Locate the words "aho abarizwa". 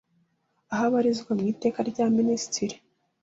0.73-1.31